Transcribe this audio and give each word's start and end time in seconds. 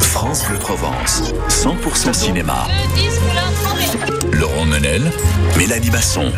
France 0.00 0.48
Bleu 0.48 0.58
Provence, 0.58 1.22
100% 1.48 2.12
cinéma. 2.12 2.66
Laurent 4.32 4.64
Menel, 4.64 5.12
Mélanie 5.56 5.90
Basson. 5.90 6.32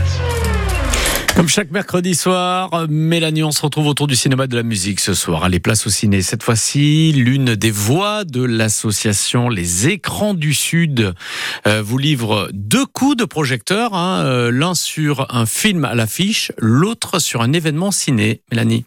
Comme 1.34 1.48
chaque 1.48 1.70
mercredi 1.70 2.14
soir, 2.14 2.88
Mélanie, 2.90 3.42
on 3.42 3.52
se 3.52 3.62
retrouve 3.62 3.86
autour 3.86 4.06
du 4.06 4.16
cinéma 4.16 4.46
de 4.48 4.56
la 4.56 4.64
musique 4.64 5.00
ce 5.00 5.14
soir. 5.14 5.44
Allez, 5.44 5.60
place 5.60 5.86
au 5.86 5.90
ciné. 5.90 6.20
Cette 6.20 6.42
fois-ci, 6.42 7.12
l'une 7.16 7.54
des 7.54 7.70
voix 7.70 8.24
de 8.24 8.42
l'association 8.42 9.48
Les 9.48 9.88
Écrans 9.88 10.34
du 10.34 10.52
Sud 10.52 11.14
euh, 11.66 11.80
vous 11.80 11.96
livre 11.96 12.50
deux 12.52 12.84
coups 12.84 13.16
de 13.16 13.24
projecteur, 13.24 13.94
hein, 13.94 14.24
euh, 14.26 14.50
l'un 14.50 14.74
sur 14.74 15.34
un 15.34 15.46
film 15.46 15.86
à 15.86 15.94
l'affiche, 15.94 16.52
l'autre 16.58 17.18
sur 17.18 17.40
un 17.40 17.54
événement 17.54 17.92
ciné. 17.92 18.42
Mélanie. 18.50 18.84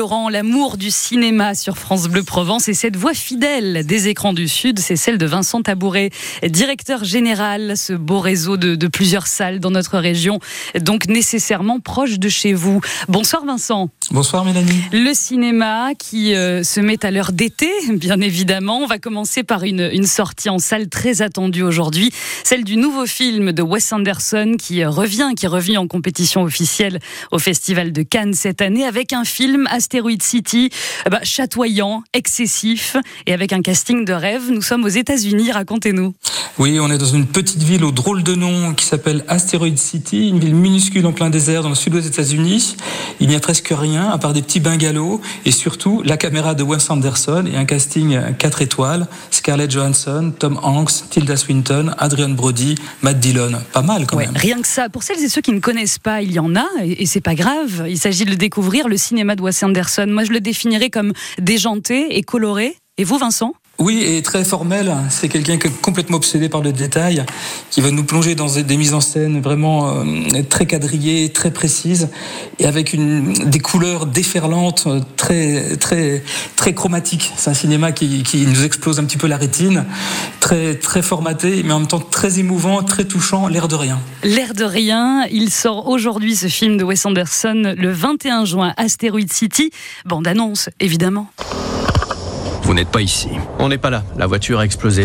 Laurent, 0.00 0.30
l'amour 0.30 0.78
du 0.78 0.90
cinéma 0.90 1.54
sur 1.54 1.76
France 1.76 2.08
Bleu 2.08 2.22
Provence 2.22 2.68
et 2.68 2.74
cette 2.74 2.96
voix 2.96 3.12
fidèle 3.12 3.84
des 3.84 4.08
écrans 4.08 4.32
du 4.32 4.48
Sud, 4.48 4.78
c'est 4.78 4.96
celle 4.96 5.18
de 5.18 5.26
Vincent 5.26 5.60
Tabouret, 5.60 6.08
directeur 6.42 7.04
général, 7.04 7.76
ce 7.76 7.92
beau 7.92 8.18
réseau 8.18 8.56
de, 8.56 8.76
de, 8.76 8.86
plusieurs 8.88 9.26
salles 9.26 9.60
dans 9.60 9.70
notre 9.70 9.98
région, 9.98 10.38
donc 10.80 11.06
nécessairement 11.06 11.80
proche 11.80 12.18
de 12.18 12.30
chez 12.30 12.54
vous. 12.54 12.80
Bonsoir 13.08 13.44
Vincent. 13.44 13.90
Bonsoir 14.10 14.46
Mélanie. 14.46 14.80
Le 14.90 15.12
cinéma 15.12 15.90
qui 15.98 16.34
euh, 16.34 16.62
se 16.62 16.80
met 16.80 17.04
à 17.04 17.10
l'heure 17.10 17.32
d'été, 17.32 17.68
bien 17.92 18.22
évidemment. 18.22 18.78
On 18.78 18.86
va 18.86 18.98
commencer 18.98 19.42
par 19.42 19.64
une, 19.64 19.90
une 19.92 20.06
sortie 20.06 20.48
en 20.48 20.58
salle 20.58 20.88
très 20.88 21.20
attendue 21.20 21.62
aujourd'hui, 21.62 22.10
celle 22.42 22.64
du 22.64 22.78
nouveau 22.78 23.04
film 23.04 23.52
de 23.52 23.60
Wes 23.60 23.92
Anderson 23.92 24.54
qui 24.58 24.82
revient, 24.82 25.32
qui 25.36 25.46
revient 25.46 25.76
en 25.76 25.86
compétition 25.86 26.42
officielle 26.42 27.00
au 27.32 27.38
Festival 27.38 27.92
de 27.92 28.02
Cannes 28.02 28.32
cette 28.32 28.62
année 28.62 28.86
avec 28.86 29.12
un 29.12 29.24
film 29.24 29.50
film 29.50 29.66
Asteroid 29.90 30.22
City, 30.22 30.70
bah, 31.10 31.18
chatoyant, 31.24 32.04
excessif 32.12 32.96
et 33.26 33.32
avec 33.32 33.52
un 33.52 33.60
casting 33.60 34.04
de 34.04 34.12
rêve. 34.12 34.48
Nous 34.48 34.62
sommes 34.62 34.84
aux 34.84 34.88
États-Unis, 34.88 35.50
racontez-nous. 35.50 36.14
Oui, 36.58 36.78
on 36.80 36.90
est 36.90 36.98
dans 36.98 37.06
une 37.06 37.26
petite 37.26 37.62
ville 37.62 37.84
au 37.84 37.90
drôle 37.90 38.22
de 38.22 38.34
nom 38.34 38.74
qui 38.74 38.84
s'appelle 38.84 39.24
Asteroid 39.28 39.76
City, 39.76 40.28
une 40.28 40.38
ville 40.38 40.54
minuscule 40.54 41.06
en 41.06 41.12
plein 41.12 41.30
désert 41.30 41.62
dans 41.62 41.70
le 41.70 41.74
sud 41.74 41.94
des 41.94 42.06
États-Unis. 42.06 42.76
Il 43.18 43.28
n'y 43.28 43.34
a 43.34 43.40
presque 43.40 43.72
rien 43.72 44.10
à 44.10 44.18
part 44.18 44.32
des 44.32 44.42
petits 44.42 44.60
bungalows 44.60 45.20
et 45.44 45.52
surtout 45.52 46.02
la 46.04 46.16
caméra 46.16 46.54
de 46.54 46.62
Wes 46.62 46.90
Anderson 46.90 47.44
et 47.50 47.56
un 47.56 47.64
casting 47.64 48.18
4 48.36 48.62
étoiles. 48.62 49.06
Scarlett 49.30 49.70
Johansson, 49.70 50.32
Tom 50.38 50.58
Hanks, 50.62 51.08
Tilda 51.08 51.36
Swinton, 51.36 51.94
Adrian 51.98 52.30
Brody, 52.30 52.74
Matt 53.02 53.20
Dillon. 53.20 53.52
Pas 53.72 53.82
mal 53.82 54.06
quand 54.06 54.16
même. 54.16 54.32
Rien 54.34 54.60
que 54.60 54.68
ça. 54.68 54.88
Pour 54.88 55.02
celles 55.02 55.22
et 55.22 55.28
ceux 55.28 55.40
qui 55.40 55.52
ne 55.52 55.60
connaissent 55.60 55.98
pas, 55.98 56.20
il 56.20 56.32
y 56.32 56.38
en 56.38 56.56
a 56.56 56.66
et 56.82 57.06
c'est 57.06 57.20
pas 57.20 57.34
grave. 57.34 57.86
Il 57.88 57.98
s'agit 57.98 58.24
de 58.24 58.30
le 58.30 58.36
découvrir. 58.36 58.88
Le 58.88 58.96
cinéma 58.96 59.36
de 59.36 59.42
Wes 59.42 59.62
Anderson. 59.62 60.06
Moi, 60.08 60.24
je 60.24 60.32
le 60.32 60.40
définirais 60.40 60.90
comme 60.90 61.12
déjanté 61.38 62.18
et 62.18 62.22
coloré. 62.22 62.76
Et 62.98 63.04
vous, 63.04 63.18
Vincent? 63.18 63.54
Oui, 63.80 64.04
et 64.04 64.20
très 64.20 64.44
formel. 64.44 64.94
C'est 65.08 65.28
quelqu'un 65.28 65.56
qui 65.56 65.68
est 65.68 65.80
complètement 65.80 66.18
obsédé 66.18 66.50
par 66.50 66.60
le 66.60 66.70
détail, 66.70 67.24
qui 67.70 67.80
va 67.80 67.90
nous 67.90 68.04
plonger 68.04 68.34
dans 68.34 68.46
des 68.46 68.76
mises 68.76 68.92
en 68.92 69.00
scène 69.00 69.40
vraiment 69.40 69.88
euh, 69.88 70.42
très 70.48 70.66
quadrillées, 70.66 71.30
très 71.30 71.50
précises, 71.50 72.10
et 72.58 72.66
avec 72.66 72.94
des 72.94 73.58
couleurs 73.58 74.04
déferlantes, 74.04 74.86
très, 75.16 75.76
très, 75.76 76.22
très 76.56 76.74
chromatiques. 76.74 77.32
C'est 77.36 77.48
un 77.48 77.54
cinéma 77.54 77.92
qui, 77.92 78.22
qui, 78.22 78.46
nous 78.46 78.64
explose 78.64 79.00
un 79.00 79.04
petit 79.04 79.16
peu 79.16 79.26
la 79.26 79.38
rétine, 79.38 79.86
très, 80.40 80.74
très 80.74 81.00
formaté, 81.00 81.62
mais 81.64 81.72
en 81.72 81.78
même 81.80 81.88
temps 81.88 82.00
très 82.00 82.38
émouvant, 82.38 82.82
très 82.82 83.04
touchant, 83.04 83.48
l'air 83.48 83.66
de 83.66 83.76
rien. 83.76 83.98
L'air 84.22 84.52
de 84.52 84.64
rien. 84.64 85.24
Il 85.32 85.50
sort 85.50 85.88
aujourd'hui 85.88 86.36
ce 86.36 86.48
film 86.48 86.76
de 86.76 86.84
Wes 86.84 87.06
Anderson 87.06 87.74
le 87.78 87.90
21 87.90 88.44
juin, 88.44 88.74
Asteroid 88.76 89.20
City. 89.32 89.70
Bande 90.04 90.26
annonce, 90.26 90.68
évidemment. 90.80 91.30
Vous 92.70 92.76
n'êtes 92.76 92.88
pas 92.88 93.00
ici. 93.00 93.26
On 93.58 93.68
n'est 93.68 93.78
pas 93.78 93.90
là. 93.90 94.04
La 94.16 94.28
voiture 94.28 94.60
a 94.60 94.64
explosé. 94.64 95.02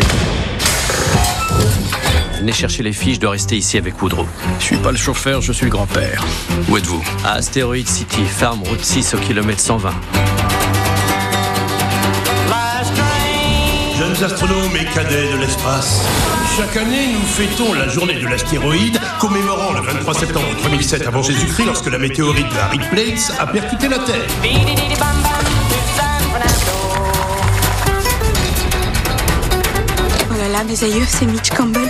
Venez 2.38 2.52
chercher 2.52 2.84
les 2.84 2.92
filles, 2.92 3.14
je 3.14 3.20
dois 3.20 3.32
rester 3.32 3.56
ici 3.56 3.76
avec 3.76 4.00
Woodrow. 4.00 4.24
Je 4.60 4.64
suis 4.64 4.76
pas 4.76 4.92
le 4.92 4.96
chauffeur, 4.96 5.40
je 5.40 5.50
suis 5.50 5.64
le 5.64 5.72
grand-père. 5.72 6.24
Où 6.68 6.76
êtes-vous? 6.76 7.02
À 7.24 7.32
Asteroid 7.32 7.84
City, 7.84 8.22
ferme 8.24 8.62
route 8.62 8.84
6 8.84 9.14
au 9.14 9.18
kilomètre 9.18 9.58
120. 9.58 9.90
Jeunes 13.98 14.24
astronomes 14.24 14.76
et 14.76 14.84
cadets 14.94 15.32
de 15.32 15.38
l'espace. 15.38 16.06
Chaque 16.56 16.76
année, 16.76 17.14
nous 17.14 17.26
fêtons 17.26 17.72
la 17.72 17.88
journée 17.88 18.20
de 18.20 18.28
l'astéroïde, 18.28 19.00
commémorant 19.18 19.72
le 19.72 19.80
23 19.80 20.14
septembre 20.14 20.46
3007 20.58 21.08
avant 21.08 21.22
Jésus-Christ, 21.24 21.66
lorsque 21.66 21.90
la 21.90 21.98
météorite 21.98 22.48
de 22.48 22.58
Harry 22.58 22.78
Plates 22.92 23.32
a 23.40 23.46
percuté 23.48 23.88
la 23.88 23.98
Terre. 23.98 24.26
Oh 30.58 30.64
mes 30.66 30.84
aïeux, 30.84 31.04
c'est 31.06 31.26
Mitch 31.26 31.50
Campbell. 31.50 31.88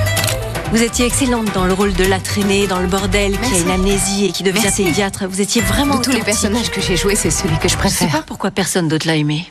Vous 0.72 0.82
étiez 0.82 1.06
excellente 1.06 1.53
dans 1.54 1.65
le 1.66 1.72
rôle 1.72 1.93
de 1.94 2.04
la 2.04 2.19
traînée, 2.19 2.66
dans 2.66 2.81
le 2.81 2.88
bordel, 2.88 3.32
Merci. 3.41 3.50
qui 3.53 3.59
a 3.59 3.62
une 3.62 3.71
amnésie 3.71 4.25
et 4.27 4.31
qui 4.32 4.43
devient 4.43 4.60
Merci. 4.62 4.84
pédiatre. 4.84 5.25
Vous 5.28 5.41
étiez 5.41 5.62
vraiment 5.62 5.99
De 5.99 6.03
tous 6.04 6.10
les 6.10 6.22
personnages 6.22 6.71
que 6.71 6.81
j'ai 6.81 6.97
joués, 6.97 7.15
c'est 7.15 7.31
celui 7.31 7.56
que 7.59 7.65
je 7.65 7.69
Je 7.69 7.72
sais 7.72 7.76
préfère. 7.78 8.10
pas 8.10 8.22
pourquoi 8.26 8.50
personne 8.50 8.88
d'autre 8.88 9.06
l'a 9.06 9.16
aimé. 9.16 9.47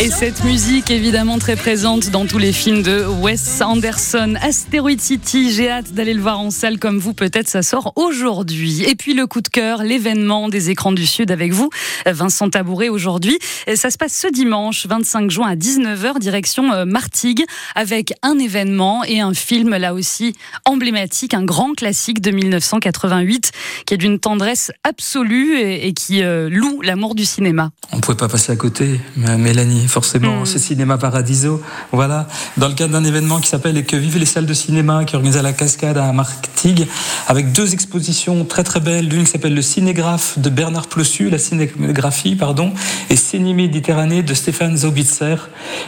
Et 0.00 0.10
cette 0.10 0.42
musique, 0.42 0.90
évidemment, 0.90 1.38
très 1.38 1.54
présente 1.54 2.10
dans 2.10 2.26
tous 2.26 2.38
les 2.38 2.52
films 2.52 2.82
de 2.82 3.06
Wes 3.06 3.60
Anderson. 3.60 4.34
Asteroid 4.42 4.98
City, 4.98 5.52
j'ai 5.52 5.70
hâte 5.70 5.92
d'aller 5.92 6.14
le 6.14 6.20
voir 6.20 6.40
en 6.40 6.50
salle 6.50 6.80
comme 6.80 6.98
vous. 6.98 7.14
Peut-être 7.14 7.48
ça 7.48 7.62
sort 7.62 7.92
aujourd'hui. 7.94 8.82
Et 8.82 8.96
puis 8.96 9.14
le 9.14 9.28
coup 9.28 9.40
de 9.40 9.48
cœur, 9.48 9.84
l'événement 9.84 10.48
des 10.48 10.70
écrans 10.70 10.90
du 10.90 11.06
Sud 11.06 11.30
avec 11.30 11.52
vous, 11.52 11.70
Vincent 12.06 12.50
Tabouret, 12.50 12.88
aujourd'hui. 12.88 13.38
Ça 13.76 13.90
se 13.90 13.96
passe 13.96 14.14
ce 14.14 14.26
dimanche, 14.26 14.84
25 14.86 15.30
juin 15.30 15.46
à 15.46 15.54
19h, 15.54 16.18
direction 16.18 16.72
euh, 16.72 16.84
Martigues, 16.84 17.44
avec 17.76 18.14
un 18.22 18.38
événement 18.38 19.04
et 19.04 19.20
un 19.20 19.32
film, 19.32 19.76
là 19.76 19.94
aussi, 19.94 20.34
emblématique, 20.64 21.34
un 21.34 21.44
grand 21.44 21.72
classique 21.74 22.20
de 22.20 22.32
1988, 22.32 23.52
qui 23.86 23.94
est 23.94 23.98
d'une 23.98 24.18
tendresse 24.18 24.72
absolue 24.82 25.56
et, 25.56 25.92
qui 25.92 26.22
euh, 26.24 26.48
loue 26.50 26.82
l'amour 26.82 27.14
du 27.14 27.24
cinéma. 27.24 27.70
On 27.92 28.00
pouvait 28.00 28.16
pas 28.16 28.28
passer 28.28 28.50
à 28.50 28.56
côté, 28.56 29.00
mais 29.16 29.38
Mélanie, 29.38 29.84
forcément, 29.94 30.40
Mm. 30.42 30.46
ce 30.46 30.58
cinéma 30.58 30.98
paradiso. 30.98 31.62
Voilà, 31.92 32.26
dans 32.56 32.68
le 32.68 32.74
cadre 32.74 32.92
d'un 32.92 33.04
événement 33.04 33.38
qui 33.40 33.48
s'appelle 33.48 33.84
Que 33.86 33.96
vivent 33.96 34.18
les 34.18 34.26
salles 34.26 34.44
de 34.46 34.52
cinéma, 34.54 35.04
qui 35.04 35.14
est 35.14 35.16
organisé 35.16 35.38
à 35.38 35.42
la 35.42 35.52
Cascade 35.52 35.96
à 35.96 36.12
Martigues, 36.12 36.86
avec 37.28 37.52
deux 37.52 37.72
expositions 37.72 38.44
très 38.44 38.64
très 38.64 38.80
belles. 38.80 39.08
L'une 39.08 39.24
qui 39.24 39.30
s'appelle 39.30 39.54
Le 39.54 39.62
Cinégraphe 39.62 40.38
de 40.38 40.50
Bernard 40.50 40.88
Plossu, 40.88 41.30
la 41.30 41.38
cinégraphie, 41.38 42.34
pardon, 42.34 42.72
et 43.10 43.16
Ciné 43.16 43.54
Méditerranée 43.54 44.22
de 44.24 44.34
Stéphane 44.34 44.76
Zaubitzer, 44.76 45.36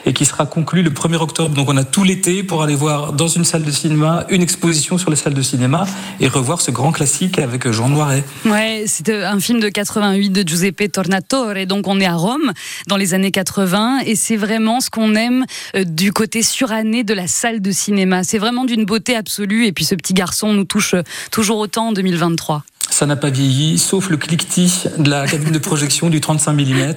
et 0.06 0.12
qui 0.12 0.24
sera 0.24 0.46
conclue 0.46 0.82
le 0.82 0.90
1er 0.90 1.16
octobre. 1.16 1.54
Donc 1.54 1.68
on 1.68 1.76
a 1.76 1.84
tout 1.84 2.04
l'été 2.04 2.42
pour 2.44 2.62
aller 2.62 2.76
voir 2.76 3.12
dans 3.12 3.28
une 3.28 3.44
salle 3.44 3.64
de 3.64 3.70
cinéma 3.72 4.24
une 4.30 4.42
exposition 4.42 4.98
sur 4.98 5.10
les 5.10 5.16
salles 5.16 5.34
de 5.34 5.42
cinéma 5.42 5.84
et 6.20 6.28
revoir 6.28 6.60
ce 6.60 6.70
grand 6.70 6.92
classique 6.92 7.38
avec 7.40 7.68
Jean 7.72 7.88
Noiret. 7.88 8.22
Ouais, 8.44 8.84
c'était 8.86 9.24
un 9.24 9.40
film 9.40 9.58
de 9.60 9.68
88 9.68 10.30
de 10.30 10.42
Giuseppe 10.48 10.92
Tornatore. 10.92 11.56
Et 11.56 11.66
donc, 11.66 11.88
on 11.88 11.98
est 12.00 12.06
à 12.06 12.14
Rome 12.14 12.52
dans 12.86 12.96
les 12.96 13.14
années 13.14 13.32
80. 13.32 13.85
Et 14.04 14.16
c'est 14.16 14.36
vraiment 14.36 14.80
ce 14.80 14.90
qu'on 14.90 15.14
aime 15.14 15.44
euh, 15.74 15.84
du 15.84 16.12
côté 16.12 16.42
suranné 16.42 17.04
de 17.04 17.14
la 17.14 17.26
salle 17.26 17.60
de 17.60 17.70
cinéma. 17.70 18.24
C'est 18.24 18.38
vraiment 18.38 18.64
d'une 18.64 18.84
beauté 18.84 19.16
absolue. 19.16 19.66
Et 19.66 19.72
puis, 19.72 19.84
ce 19.84 19.94
petit 19.94 20.14
garçon 20.14 20.52
nous 20.52 20.64
touche 20.64 20.94
euh, 20.94 21.02
toujours 21.30 21.58
autant 21.58 21.88
en 21.88 21.92
2023. 21.92 22.64
Ça 22.96 23.04
n'a 23.04 23.16
pas 23.16 23.28
vieilli, 23.28 23.76
sauf 23.78 24.08
le 24.08 24.16
cliquetis 24.16 24.84
de 24.96 25.10
la 25.10 25.26
cabine 25.26 25.52
de 25.52 25.58
projection 25.58 26.08
du 26.08 26.22
35 26.22 26.54
mm. 26.54 26.94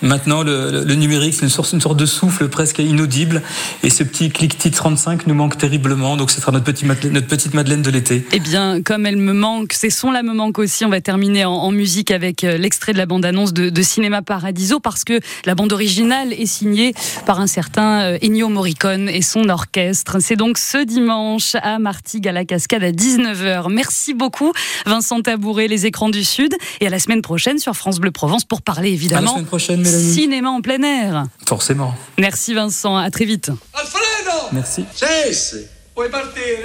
Maintenant, 0.00 0.44
le, 0.44 0.84
numérique, 0.94 1.34
c'est 1.34 1.42
une 1.42 1.48
sorte, 1.48 1.96
de 1.96 2.06
souffle 2.06 2.48
presque 2.48 2.78
inaudible. 2.78 3.42
Et 3.82 3.90
ce 3.90 4.04
petit 4.04 4.30
cliquetis 4.30 4.70
35 4.70 5.26
nous 5.26 5.34
manque 5.34 5.58
terriblement. 5.58 6.16
Donc, 6.16 6.30
ce 6.30 6.40
sera 6.40 6.52
notre, 6.52 6.66
petite 6.66 7.54
Madeleine 7.54 7.82
de 7.82 7.90
l'été. 7.90 8.24
Eh 8.30 8.38
bien, 8.38 8.82
comme 8.82 9.04
elle 9.04 9.16
me 9.16 9.32
manque, 9.32 9.72
ces 9.72 9.90
sons-là 9.90 10.22
me 10.22 10.32
manquent 10.32 10.60
aussi. 10.60 10.84
On 10.84 10.90
va 10.90 11.00
terminer 11.00 11.44
en, 11.44 11.72
musique 11.72 12.12
avec 12.12 12.44
euh, 12.44 12.56
l'extrait 12.56 12.92
de 12.92 12.98
la 12.98 13.06
bande-annonce 13.06 13.52
de, 13.52 13.68
de 13.68 13.82
Cinéma 13.82 14.22
Paradiso 14.22 14.78
parce 14.78 15.02
que 15.02 15.18
la 15.44 15.56
bande 15.56 15.72
originale 15.72 16.32
est 16.34 16.46
signée 16.46 16.94
par 17.26 17.40
un 17.40 17.48
certain 17.48 18.02
euh, 18.02 18.18
Ennio 18.22 18.48
Morricone 18.48 19.08
et 19.08 19.22
son 19.22 19.48
orchestre. 19.48 20.18
C'est 20.20 20.36
donc 20.36 20.56
ce 20.56 20.84
dimanche 20.84 21.56
à 21.62 21.80
Martigues 21.80 22.28
à 22.28 22.32
la 22.32 22.44
Cascade 22.44 22.84
à 22.84 22.92
19h. 22.92 23.72
Merci 23.72 24.14
beaucoup, 24.14 24.52
Vincent 24.86 25.20
Tabouret, 25.32 25.66
les 25.66 25.86
écrans 25.86 26.10
du 26.10 26.24
Sud. 26.24 26.54
Et 26.80 26.86
à 26.86 26.90
la 26.90 26.98
semaine 26.98 27.22
prochaine 27.22 27.58
sur 27.58 27.74
France 27.74 27.98
Bleu 27.98 28.10
Provence 28.10 28.44
pour 28.44 28.60
parler 28.60 28.90
évidemment 28.90 29.32
semaine 29.32 29.46
prochaine, 29.46 29.80
Mélanie. 29.80 30.12
cinéma 30.12 30.50
en 30.50 30.60
plein 30.60 30.82
air. 30.82 31.24
Forcément. 31.48 31.94
Merci 32.18 32.52
Vincent, 32.52 32.96
à 32.98 33.10
très 33.10 33.24
vite. 33.24 33.50
Alfredo! 33.72 34.48
Merci. 34.52 34.84
Cesse! 34.94 35.56
Puoi 35.94 36.10
partire? 36.10 36.58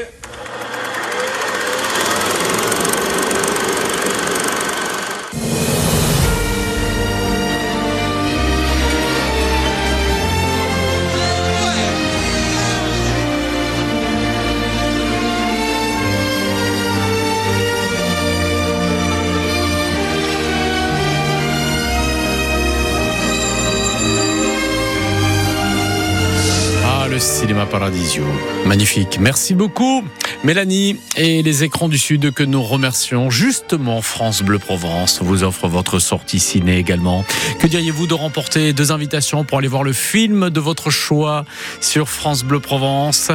Cinéma 27.19 27.66
Paradisio. 27.66 28.24
Magnifique. 28.66 29.18
Merci 29.19 29.54
beaucoup, 29.54 30.04
Mélanie. 30.44 30.98
Et 31.16 31.42
les 31.42 31.64
écrans 31.64 31.90
du 31.90 31.98
Sud 31.98 32.31
que 32.31 32.44
nous 32.44 32.62
remercions. 32.62 33.30
Justement, 33.30 34.02
France 34.02 34.42
Bleu 34.42 34.60
Provence 34.60 35.19
vous 35.22 35.44
offre 35.44 35.68
votre 35.68 36.00
sortie 36.00 36.40
ciné 36.40 36.78
également. 36.78 37.25
Que 37.60 37.68
diriez-vous 37.68 38.08
de 38.08 38.14
remporter 38.14 38.74
deux 38.74 38.92
invitations 38.92 39.44
pour 39.44 39.58
aller 39.58 39.68
voir 39.68 39.84
le 39.84 39.94
film 39.94 40.50
de 40.50 40.60
votre 40.60 40.90
choix 40.90 41.46
sur 41.81 42.10
France 42.10 42.44
Bleu 42.44 42.60
Provence? 42.60 43.31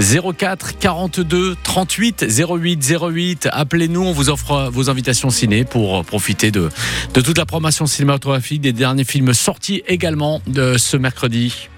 04 0.00 0.78
42 0.78 1.56
38 1.62 2.26
08 2.28 2.94
08. 3.00 3.48
Appelez-nous, 3.52 4.02
on 4.02 4.12
vous 4.12 4.28
offre 4.28 4.70
vos 4.72 4.90
invitations 4.90 5.30
ciné 5.30 5.64
pour 5.64 6.04
profiter 6.04 6.50
de, 6.50 6.68
de 7.14 7.20
toute 7.20 7.38
la 7.38 7.46
promotion 7.46 7.86
cinématographique 7.86 8.60
des 8.60 8.72
derniers 8.72 9.04
films 9.04 9.34
sortis 9.34 9.82
également 9.86 10.42
de 10.46 10.76
ce 10.78 10.96
mercredi. 10.96 11.68